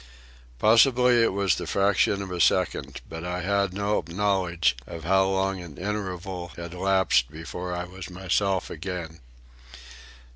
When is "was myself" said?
7.83-8.71